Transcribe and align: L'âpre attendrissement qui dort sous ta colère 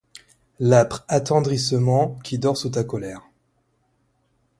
L'âpre 0.59 1.05
attendrissement 1.09 2.15
qui 2.23 2.39
dort 2.39 2.57
sous 2.57 2.71
ta 2.71 2.83
colère 2.83 3.21